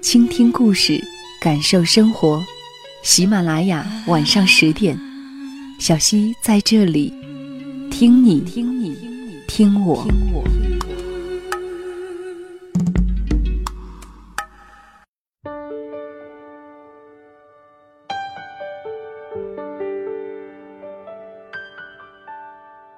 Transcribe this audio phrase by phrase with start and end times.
[0.00, 1.02] 倾听故事，
[1.40, 2.42] 感受生活。
[3.02, 4.98] 喜马拉雅晚上十点，
[5.80, 7.12] 小溪在这里，
[7.90, 8.96] 听你听你
[9.48, 10.06] 听我。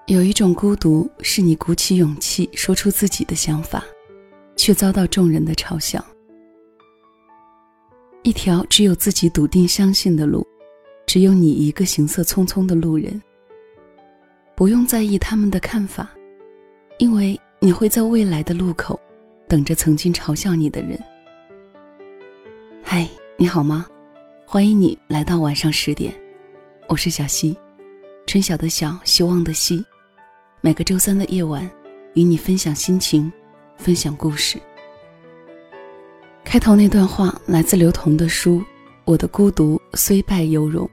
[0.06, 3.82] 有一种孤独，是你鼓起勇气说出自己的想法，
[4.54, 6.04] 却遭到众人的嘲笑。
[8.22, 10.46] 一条只有自己笃定相信的路，
[11.06, 13.20] 只有你一个行色匆匆的路人。
[14.54, 16.06] 不用在意他们的看法，
[16.98, 19.00] 因为你会在未来的路口，
[19.48, 21.02] 等着曾经嘲笑你的人。
[22.82, 23.08] 嗨，
[23.38, 23.86] 你好吗？
[24.44, 26.12] 欢迎你来到晚上十点，
[26.88, 27.56] 我是小溪，
[28.26, 29.82] 春晓的晓，希望的希。
[30.60, 31.68] 每个周三的夜晚，
[32.12, 33.32] 与你分享心情，
[33.78, 34.58] 分享故事。
[36.50, 38.58] 开头那段话来自刘同的书
[39.04, 40.84] 《我的孤独虽败犹荣》。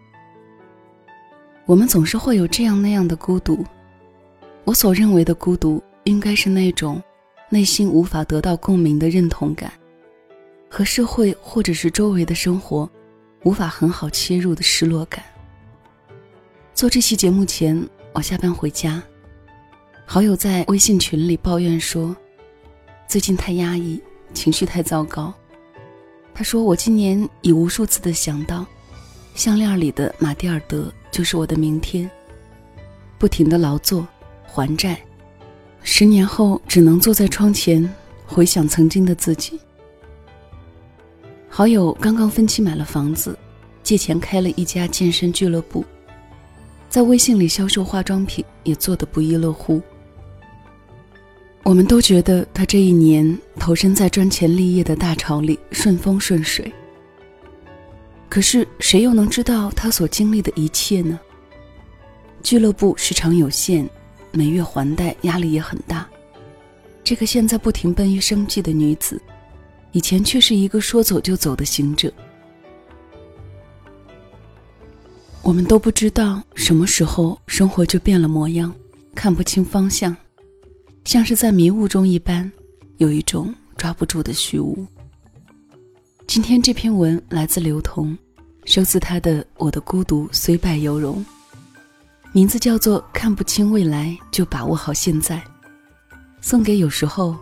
[1.65, 3.65] 我们总是会有这样那样的孤独，
[4.65, 7.01] 我所认为的孤独，应该是那种
[7.49, 9.73] 内心无法得到共鸣的认同感，
[10.69, 12.87] 和社会或者是周围的生活
[13.41, 15.23] 无法很好切入的失落感。
[16.71, 17.83] 做这期节目前，
[18.13, 19.01] 我下班回家，
[20.05, 22.15] 好友在微信群里抱怨说，
[23.07, 23.99] 最近太压抑，
[24.35, 25.33] 情绪太糟糕。
[26.37, 28.63] 他说：“我今年已无数次的想到，
[29.33, 32.07] 项链里的马蒂尔德就是我的明天。
[33.17, 34.07] 不停的劳作，
[34.45, 35.01] 还债，
[35.81, 37.91] 十年后只能坐在窗前
[38.27, 39.59] 回想曾经的自己。”
[41.49, 43.35] 好友刚刚分期买了房子，
[43.81, 45.83] 借钱开了一家健身俱乐部，
[46.87, 49.81] 在微信里销售化妆品也做得不亦乐乎。
[51.67, 56.71] 我们都觉得他这一年投身在赚钱立业的大潮里顺风顺水。
[58.29, 61.19] 可是谁又能知道他所经历的一切呢？
[62.41, 63.85] 俱乐部时长有限，
[64.31, 66.07] 每月还贷压力也很大。
[67.03, 69.21] 这个现在不停奔于生计的女子，
[69.91, 72.09] 以前却是一个说走就走的行者。
[75.41, 78.73] 我们都不知道什么时候生活就变了模样，
[79.13, 80.15] 看不清方向。
[81.07, 82.51] 像是在迷雾中一般，
[82.97, 84.85] 有一种抓不住的虚无。
[86.27, 88.15] 今天这篇文来自刘同，
[88.65, 91.25] 收自他的《我的孤独虽败犹荣》，
[92.33, 95.37] 名字叫做《看不清未来就把握好现在》，
[96.41, 97.37] 送给有时候，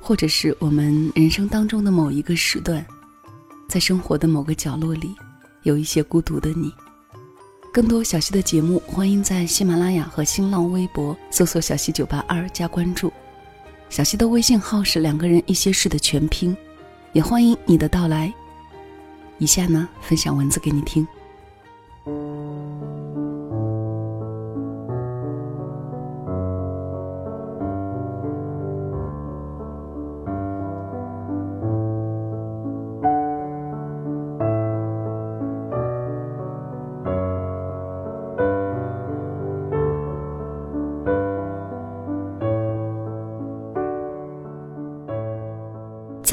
[0.00, 2.84] 或者是我们人生当中的某一个时段，
[3.68, 5.14] 在生活的某个角落里，
[5.62, 6.74] 有一些孤独的你。
[7.74, 13.12] 更多小溪的节目，欢迎在喜马拉雅和新浪微博搜索“小溪九八二”加关注。
[13.90, 16.56] 小溪的微信号是“两个人一些事”的全拼，
[17.12, 18.32] 也欢迎你的到来。
[19.38, 21.04] 以下呢，分享文字给你听。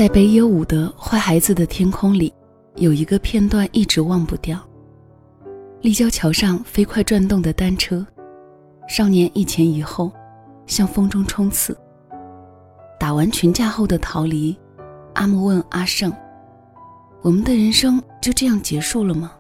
[0.01, 2.34] 在北野武的《坏孩子的天空》里，
[2.73, 4.59] 有一个片段一直忘不掉。
[5.81, 8.03] 立交桥上飞快转动的单车，
[8.88, 10.11] 少年一前一后，
[10.66, 11.78] 向风中冲刺。
[13.00, 14.57] 打完群架后的逃离，
[15.13, 16.11] 阿木问阿胜
[17.22, 19.31] ：“我们的人生就这样结束了吗？”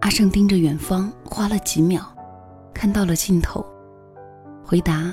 [0.00, 2.02] 阿胜盯着远方，花了几秒，
[2.72, 3.62] 看到了尽头，
[4.64, 5.12] 回答：“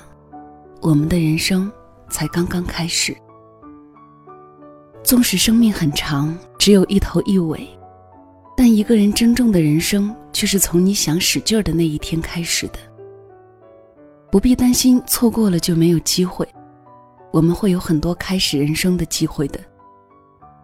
[0.80, 1.70] 我们的人生
[2.10, 3.14] 才刚刚开始。”
[5.04, 7.68] 纵使生命很长，只有一头一尾，
[8.56, 12.80] 但一个人真正的人生却是从你想使劲儿的那一天开始的。
[14.32, 16.48] 不必担心错过了就没有机会，
[17.32, 19.60] 我们会有很多开始人生的机会的，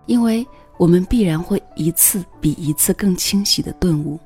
[0.05, 0.45] 因为
[0.77, 4.17] 我们必然会一次比一次更清晰的顿悟。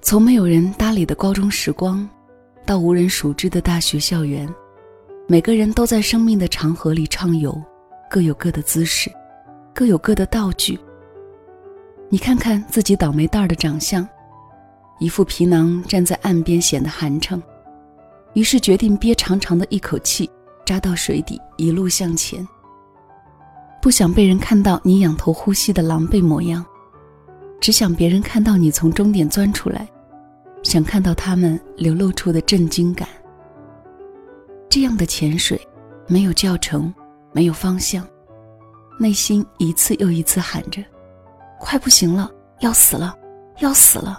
[0.00, 2.08] 从没有人搭理的高中时光，
[2.66, 4.52] 到无人熟知的大学校园。
[5.32, 7.58] 每个人都在生命的长河里畅游，
[8.10, 9.10] 各有各的姿势，
[9.72, 10.78] 各有各的道具。
[12.10, 14.06] 你看看自己倒霉蛋儿的长相，
[14.98, 17.40] 一副皮囊站在岸边显得寒碜，
[18.34, 20.30] 于是决定憋长长的一口气，
[20.66, 22.46] 扎到水底，一路向前。
[23.80, 26.62] 不想被人看到你仰头呼吸的狼狈模样，
[27.58, 29.88] 只想别人看到你从终点钻出来，
[30.62, 33.08] 想看到他们流露出的震惊感。
[34.72, 35.60] 这样的潜水，
[36.08, 36.90] 没有教程，
[37.30, 38.08] 没有方向，
[38.98, 40.82] 内心一次又一次喊着。
[41.60, 42.30] 快不行了，
[42.60, 43.14] 要死了，
[43.58, 44.18] 要死了！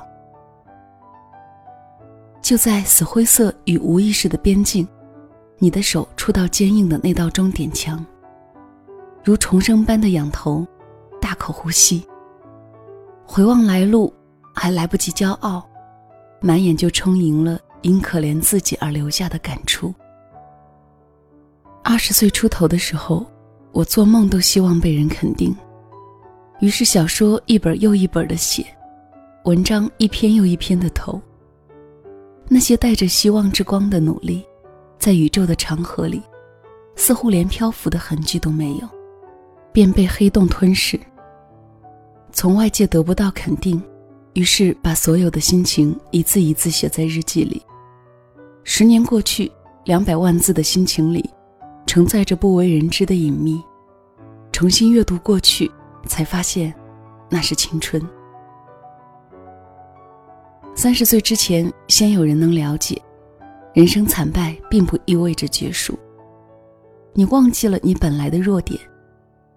[2.39, 4.87] 就在死灰色与无意识的边境，
[5.57, 8.05] 你的手触到坚硬的那道终点墙，
[9.23, 10.63] 如重生般的仰头，
[11.19, 12.05] 大口呼吸。
[13.25, 14.13] 回望来路，
[14.53, 15.67] 还来不及骄傲，
[16.39, 19.91] 满眼就充盈了因可怜自己而留下的感触。
[21.85, 23.25] 二十岁出头的时候，
[23.73, 25.53] 我做梦都希望被人肯定。
[26.61, 28.65] 于是小说一本又一本的写，
[29.43, 31.21] 文章一篇又一篇的投。
[32.47, 34.45] 那些带着希望之光的努力，
[34.97, 36.21] 在宇宙的长河里，
[36.95, 38.87] 似乎连漂浮的痕迹都没有，
[39.73, 40.97] 便被黑洞吞噬。
[42.31, 43.81] 从外界得不到肯定，
[44.33, 47.61] 于是把所有的心情一字一字写在日记里。
[48.63, 49.51] 十年过去，
[49.83, 51.29] 两百万字的心情里，
[51.85, 53.61] 承载着不为人知的隐秘。
[54.51, 55.71] 重新阅读过去。
[56.05, 56.73] 才发现，
[57.29, 58.05] 那是青春。
[60.75, 63.01] 三十岁之前，先有人能了解，
[63.73, 65.97] 人生惨败并不意味着结束。
[67.13, 68.77] 你忘记了你本来的弱点，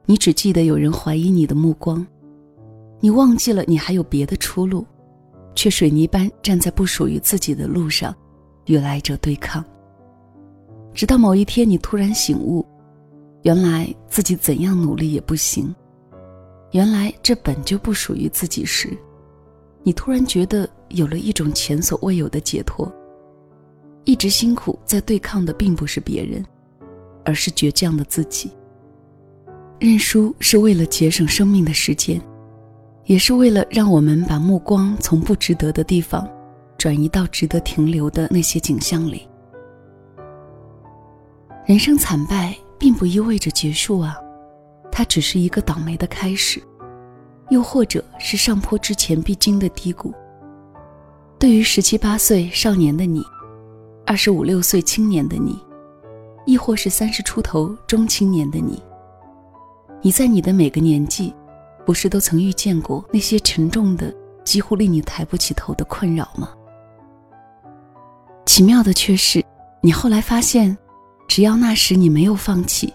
[0.04, 2.06] 你只记得有人怀疑你的目光，
[3.00, 4.86] 你忘记了你还有别的出路，
[5.54, 8.14] 却水泥般站在不属于自己的路上，
[8.66, 9.64] 与来者对抗。
[10.96, 12.64] 直到某一天，你突然醒悟，
[13.42, 15.72] 原来自己怎样努力也不行。
[16.72, 18.96] 原来这本就不属于自己时，
[19.82, 22.90] 你突然觉得有了一种前所未有的解脱。
[24.04, 26.42] 一直辛苦在对抗的并不是别人，
[27.26, 28.50] 而是倔强的自己。
[29.78, 32.18] 认输是为了节省生命的时间，
[33.04, 36.26] 也是为了让我们把目光从不值得的地方，
[36.78, 39.28] 转移到值得停留的那些景象里。
[41.66, 44.16] 人生惨败并不意味着结束啊。
[44.92, 46.62] 它只是一个倒霉的开始，
[47.50, 50.14] 又或者是上坡之前必经的低谷。
[51.38, 53.22] 对于十七八岁少年的你，
[54.06, 55.60] 二十五六岁青年的你，
[56.46, 58.80] 亦或是三十出头中青年的你，
[60.00, 61.34] 你在你的每个年纪，
[61.84, 64.14] 不是都曾遇见过那些沉重的、
[64.44, 66.48] 几乎令你抬不起头的困扰吗？
[68.46, 69.44] 奇妙的却是，
[69.82, 70.74] 你后来发现，
[71.26, 72.92] 只要那时你没有放弃。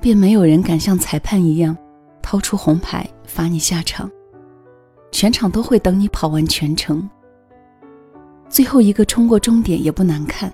[0.00, 1.76] 便没有人敢像裁判一样，
[2.20, 4.10] 掏出红牌罚你下场。
[5.12, 7.08] 全场都会等你跑完全程。
[8.48, 10.52] 最后一个冲过终点也不难看，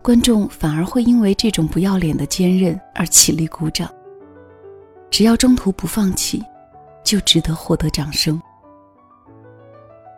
[0.00, 3.92] 观众反而会因为这种不要脸的坚韧而起立鼓掌。
[5.10, 6.42] 只要中途不放弃，
[7.04, 8.40] 就值得获得掌声。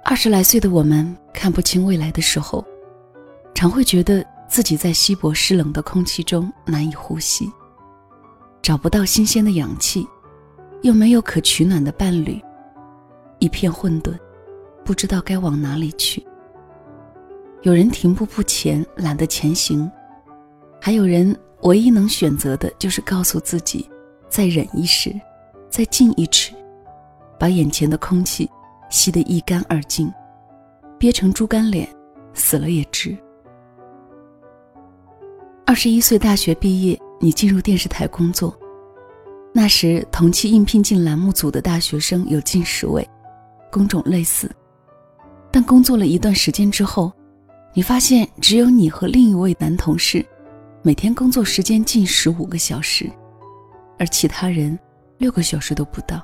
[0.04, 2.64] 二十来岁的我们看不清未来的时候，
[3.52, 7.50] 常会觉得自己在稀薄湿冷的空气中难以呼吸。
[8.62, 10.06] 找不到新鲜的氧气，
[10.82, 12.40] 又没有可取暖的伴侣，
[13.38, 14.18] 一片混沌，
[14.84, 16.26] 不知道该往哪里去。
[17.62, 19.88] 有人停步不前，懒得前行；
[20.80, 23.88] 还有人唯一能选择的就是告诉自己，
[24.28, 25.14] 再忍一时，
[25.68, 26.54] 再进一尺，
[27.38, 28.48] 把眼前的空气
[28.90, 30.12] 吸得一干二净，
[30.98, 31.88] 憋成猪肝脸，
[32.32, 33.16] 死了也值。
[35.68, 36.98] 二十一岁大学毕业。
[37.20, 38.58] 你进入电视台工作，
[39.52, 43.06] 那时同期应聘进栏目组的大学生有近十位，
[43.70, 44.50] 工种类似，
[45.50, 47.12] 但工作了一段时间之后，
[47.74, 50.24] 你发现只有你和另一位男同事，
[50.80, 53.10] 每天工作时间近十五个小时，
[53.98, 54.78] 而其他人
[55.18, 56.22] 六个小时都不到。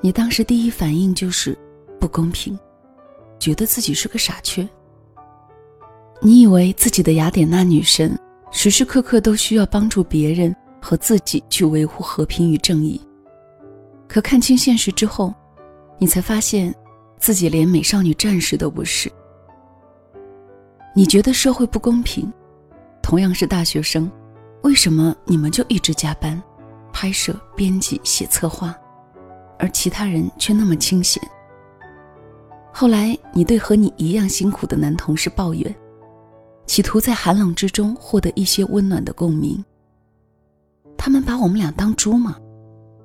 [0.00, 1.56] 你当时第一反应就是
[2.00, 2.58] 不公平，
[3.38, 4.68] 觉得自己是个傻缺。
[6.24, 8.16] 你以为自己的雅典娜女神。
[8.54, 13.00] 时时刻刻都需要帮助别人和自己去维护和平与正义，
[14.06, 15.32] 可看清现实之后，
[15.96, 16.72] 你才发现，
[17.18, 19.10] 自己连美少女战士都不是。
[20.94, 22.30] 你觉得社会不公平，
[23.02, 24.08] 同样是大学生，
[24.60, 26.40] 为什么你们就一直加班，
[26.92, 28.76] 拍摄、编辑、写策划，
[29.58, 31.22] 而其他人却那么清闲？
[32.70, 35.74] 后来，你对和你一样辛苦的男同事抱怨。
[36.66, 39.62] 企图在寒冷之中获得一些温暖的共鸣。
[40.96, 42.36] 他们把我们俩当猪吗？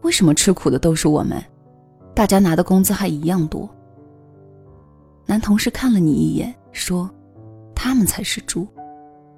[0.04, 1.44] 为什么吃苦的都是我们？
[2.14, 3.70] 大家拿的工资还一样多。
[5.26, 7.10] 男同事看了你一眼，说
[7.76, 8.68] ：“他们才是猪。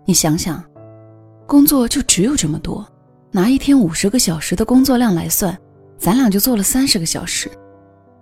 [0.05, 0.63] 你想想，
[1.47, 2.85] 工作就只有这么多，
[3.31, 5.57] 拿一天五十个小时的工作量来算，
[5.97, 7.49] 咱俩就做了三十个小时，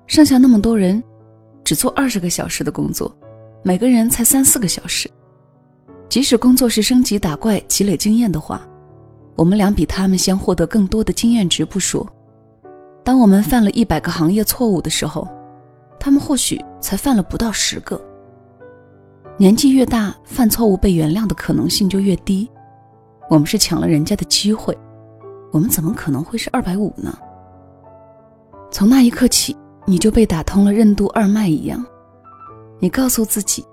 [0.05, 1.03] 剩下那么多人，
[1.63, 3.13] 只做二十个小时的工作，
[3.63, 5.09] 每个人才三四个小时。
[6.09, 8.61] 即使工作是升级打怪、积累经验的话，
[9.35, 12.07] 我们俩比他们先获得更多的经验值不说。”
[13.03, 15.27] 当我们犯了一百个行业错误的时候，
[15.99, 17.99] 他们或许才犯了不到十个。
[19.37, 22.49] 年纪越大，犯错误被原谅的可能性就越低。
[23.29, 24.77] 我们是抢了人家的机会，
[25.51, 27.17] 我们怎么可能会是二百五呢？
[28.71, 31.85] 从那一刻起，你就被打通了任督二脉一样。
[32.79, 33.65] 你告诉自己，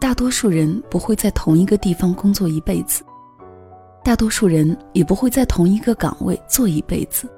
[0.00, 3.04] 大多数人不会在同一个地方工作一辈子，
[4.02, 7.28] 大多数人也不会在同一个岗位做一辈子。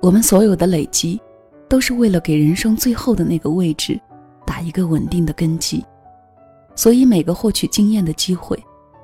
[0.00, 1.20] 我们所有的累积，
[1.68, 4.00] 都是为了给人生最后的那个位置
[4.46, 5.84] 打一个稳定的根基，
[6.76, 8.56] 所以每个获取经验的机会，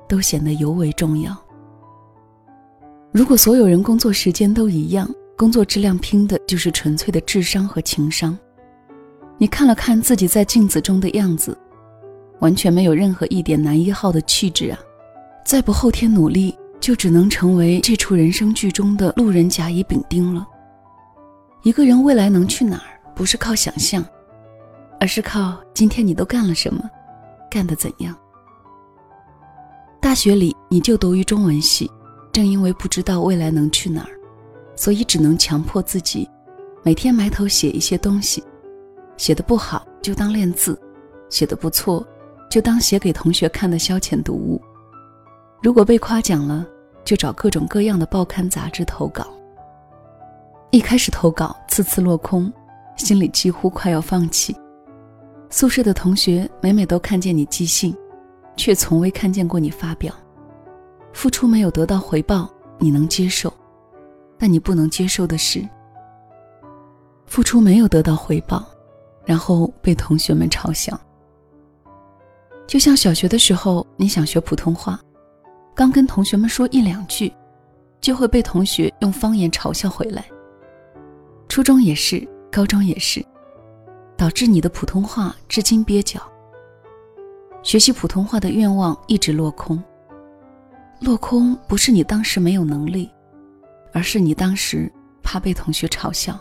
[0.07, 1.37] 都显得尤为重要。
[3.11, 8.37] 如果所有人工作时间都一样，工作质量拼的就是纯粹的智商和情商。
[9.37, 11.57] 你看了看自己在镜子中的样子，
[12.43, 14.77] 完全没有任何一点男一号的气质啊！
[15.45, 20.45] 再不后天努力，就只能成为这出人生剧中的路人甲乙丙丁了。
[21.61, 24.05] 一个人未来能去哪儿，不是靠想象，
[24.99, 26.83] 而是靠今天你都干了什么，
[27.49, 28.13] 干得怎样。
[30.01, 31.89] 大学里你就读于中文系，
[32.33, 34.11] 正因为不知道未来能去哪儿，
[34.75, 36.29] 所以只能强迫自己
[36.83, 38.43] 每天埋头写一些东西，
[39.15, 40.77] 写的不好就当练字，
[41.29, 42.05] 写的不错
[42.53, 44.61] 就当写给同学看的消遣读物。
[45.59, 46.63] 如果被夸奖了，
[47.03, 49.25] 就找各种各样的报刊杂志投稿。
[50.69, 52.53] 一开始投稿，次次落空，
[52.95, 54.55] 心里几乎快要放弃。
[55.49, 57.91] 宿舍的同学每每都看见你寄信，
[58.55, 60.13] 却从未看见过你发表。
[61.11, 63.51] 付出没有得到回报，你能接受，
[64.37, 65.67] 但你不能接受的是，
[67.25, 68.63] 付出没有得到回报，
[69.25, 70.95] 然后被同学们嘲笑。
[72.65, 74.99] 就像小学的时候，你想学普通话，
[75.75, 77.31] 刚跟同学们说一两句，
[78.01, 80.25] 就会被同学用方言嘲笑回来。
[81.47, 83.23] 初中也是，高中也是，
[84.17, 86.21] 导致你的普通话至今蹩脚。
[87.61, 89.81] 学习普通话的愿望一直落空。
[90.99, 93.09] 落空不是你当时没有能力，
[93.91, 94.91] 而是你当时
[95.21, 96.39] 怕被同学嘲笑。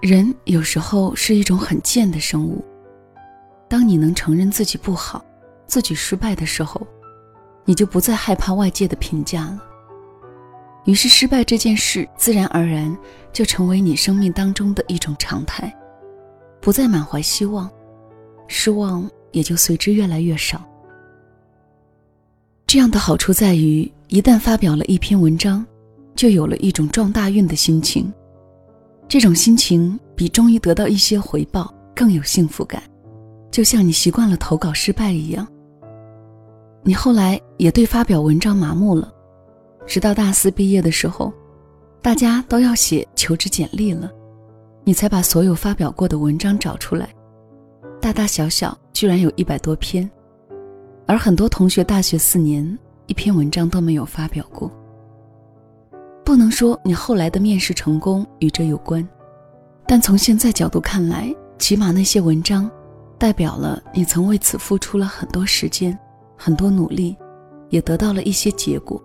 [0.00, 2.64] 人有时候是一种很贱的生物。
[3.72, 5.24] 当你能承认自己不好、
[5.66, 6.86] 自己失败的时候，
[7.64, 9.62] 你就不再害怕外界的评价了。
[10.84, 12.94] 于是，失败这件事自然而然
[13.32, 15.74] 就成为你生命当中的一种常态，
[16.60, 17.70] 不再满怀希望，
[18.46, 20.62] 失望也就随之越来越少。
[22.66, 25.64] 这样的好处在于，一旦发表了一篇文章，
[26.14, 28.12] 就有了一种撞大运的心情，
[29.08, 32.82] 这种心情比终于得到一些回报更有幸福感，
[33.52, 35.46] 就像你习惯了投稿失败一样。
[36.82, 39.12] 你后来也对发表文章麻木了。
[39.86, 41.32] 直到大四毕业的时候，
[42.00, 44.10] 大家都要写求职简历了，
[44.84, 47.08] 你才把所有发表过的文章找出来，
[48.00, 50.10] 大大小小居然有一百多篇，
[51.06, 54.70] 而很多同学大学四年一篇文章都没有发表过。
[56.24, 59.06] 不能说你后来的面试成功与这有关，
[59.86, 62.70] 但从现在角度看来，起码那些文章，
[63.22, 65.96] 代表了你曾为此付出了很多时间、
[66.36, 67.16] 很多努力，
[67.68, 69.00] 也得到了一些结果。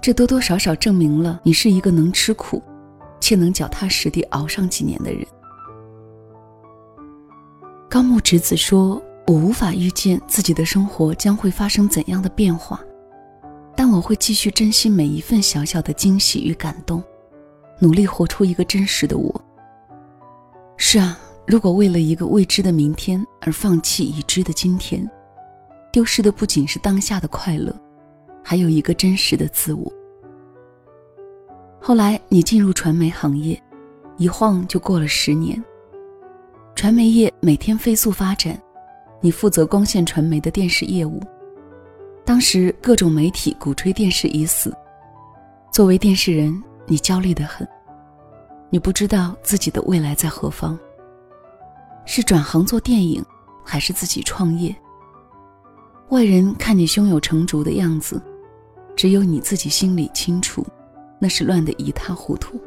[0.00, 2.62] 这多多少少证明了你是一个能吃苦，
[3.20, 5.26] 且能脚踏实地熬上几年的人。
[7.90, 8.94] 高木直子说
[9.28, 12.80] ：“我无法预见自己的生活将会发生怎样的变化，
[13.76, 17.04] 但我会继续珍惜每一份小小的惊喜与感动，
[17.78, 19.44] 努力活出一个真实的我。”
[20.78, 21.18] 是啊，
[21.52, 25.06] 如果为了一个未知的明天而放弃已知的今天，
[25.92, 27.70] 丢失的不仅是当下的快乐。
[28.42, 29.92] 还有一个真实的自我。
[31.78, 33.62] 后来你进入传媒行业，
[34.16, 35.62] 一晃就过了十年。
[36.74, 38.58] 传媒业每天飞速发展，
[39.20, 41.20] 你负责光线传媒的电视业务。
[42.24, 44.74] 当时各种媒体鼓吹电视已死，
[45.70, 47.68] 作为电视人，你焦虑的很。
[48.70, 50.78] 你不知道自己的未来在何方，
[52.04, 53.24] 是转行做电影，
[53.64, 54.74] 还是自己创业？
[56.10, 58.20] 外人看你胸有成竹的样子。
[58.94, 60.62] 只有你自己心里清楚，
[61.18, 62.60] 那是乱得一塌糊涂。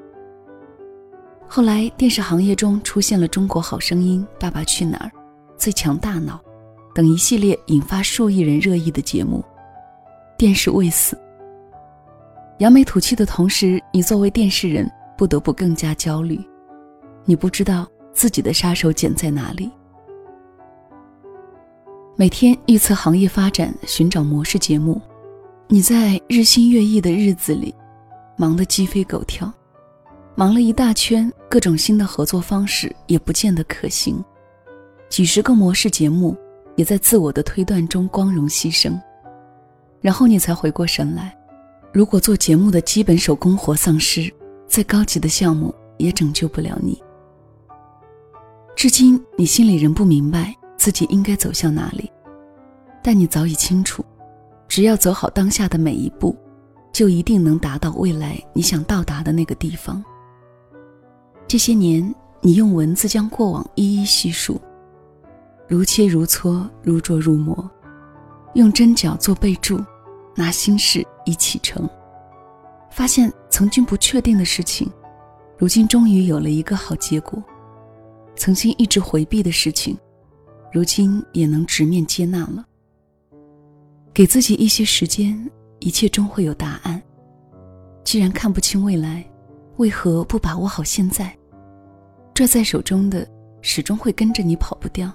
[1.47, 5.07] 后来，电视行业中出现了《中国好声音》《爸爸去哪儿》
[5.55, 6.37] 《最强大脑》
[6.95, 9.45] 等一系列引发数亿人热议的节目，
[10.35, 11.15] 电视未死。
[12.57, 16.43] 扬眉吐气的同时，你作为电视人不得不更加焦虑，
[17.23, 19.69] 你不知道自己的杀手锏在哪里。
[22.15, 25.01] 每天预测行业发展，寻找模式节目，
[25.67, 27.75] 你在日新月异的日子里，
[28.37, 29.53] 忙得鸡飞狗跳。
[30.33, 34.23] 忙了一大圈，各种新的合作方式也不见得可行，
[35.09, 36.35] 几十个模式节目
[36.77, 38.97] 也在自我的推断中光荣牺牲，
[40.01, 41.37] 然后你才回过神来，
[41.93, 44.33] 如果做节目的基本手工活丧失，
[44.67, 47.01] 再高级的项目也拯救不了你。
[48.75, 52.11] 至今你心里仍不明白自己应该走向哪里，
[53.01, 54.03] 但你早已清楚，
[54.67, 56.35] 只要走好当下的每一步，
[56.91, 60.03] 就一定能达到未来你想到达的那个地方。
[61.47, 64.59] 这些年，你用文字将过往一一细数，
[65.67, 67.67] 如切如磋，如琢如磨，
[68.55, 69.81] 用针脚做备注，
[70.35, 71.89] 拿心事一起成，
[72.91, 74.91] 发现曾经不确定的事情，
[75.57, 77.41] 如今终于有了一个好结果；
[78.35, 79.97] 曾经一直回避的事情，
[80.71, 82.65] 如今也能直面接纳了。
[84.13, 85.49] 给自己一些时间，
[85.79, 87.01] 一切终会有答案。
[88.03, 89.25] 既然看不清未来。
[89.77, 91.37] 为何不把握好现在？
[92.33, 93.27] 拽在手中的
[93.61, 95.11] 始终会跟着你跑不掉，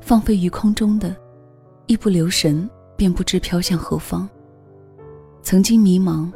[0.00, 1.14] 放飞于空中的，
[1.84, 2.66] 一不留神
[2.96, 4.26] 便不知飘向何方。
[5.42, 6.32] 曾经迷茫，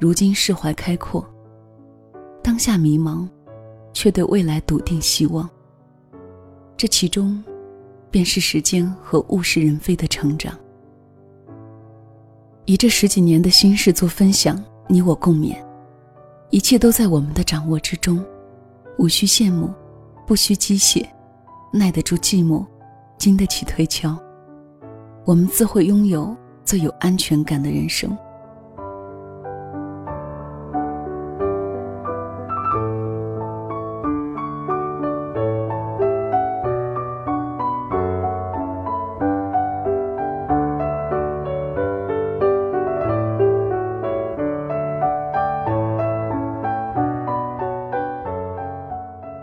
[0.00, 1.22] 如今释怀开阔。
[2.42, 3.28] 当下迷茫，
[3.98, 5.50] 却对未来笃定希望。
[6.76, 7.42] 这其中，
[8.12, 10.56] 便是时间和物是人非的成长。
[12.64, 15.56] 以这十几年的心事做分享，你我共勉。
[16.50, 18.24] 一切都在我们的掌握之中，
[18.98, 19.68] 无需羡慕，
[20.24, 21.04] 不需机械，
[21.72, 22.64] 耐得住寂寞，
[23.18, 24.16] 经得起推敲，
[25.24, 28.16] 我们自会拥有最有安全感的人生。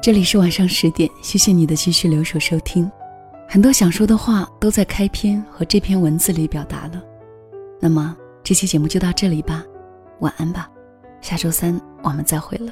[0.06, 2.88] 这里是晚上十点，谢谢你的继续留守收听。
[3.50, 7.04] 很多想说的话都在开篇和这篇文字里表达了。
[7.82, 9.63] 那么这期节目就到这里吧，
[10.20, 10.70] 晚安吧，
[11.22, 12.72] 下周三我们再会了。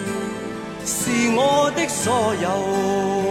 [0.91, 3.30] 是我的所有。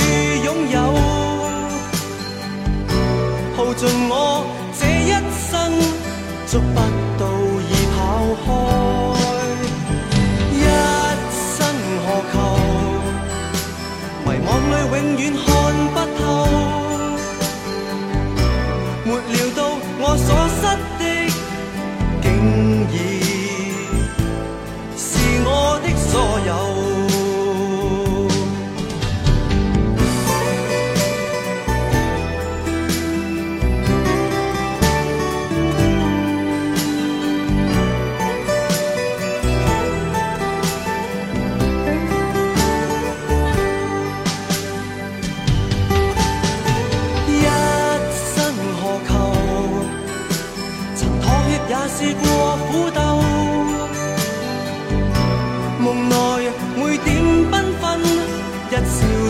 [3.73, 4.45] 尽我
[4.77, 5.71] 这一生，
[6.47, 6.75] 捉不
[7.17, 7.25] 到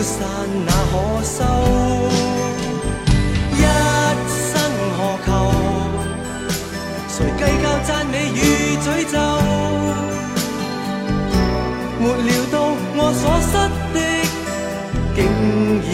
[0.02, 0.20] 散
[0.66, 1.38] 那可收？
[3.54, 3.60] 一
[4.26, 4.52] 生
[4.96, 5.28] 何求？
[7.08, 8.36] 谁计较赞美与
[8.78, 9.14] 诅咒？
[12.00, 12.54] 没料到
[12.96, 13.52] 我所失
[13.94, 13.96] 的，
[15.14, 15.18] 竟
[15.86, 15.88] 已。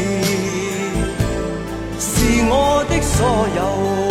[2.00, 2.08] 是
[2.48, 2.52] 我
[2.88, 3.16] 的所
[3.56, 4.07] 有。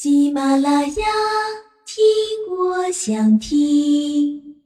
[0.00, 1.06] 喜马拉雅，
[1.84, 1.98] 听
[2.56, 4.57] 我想听。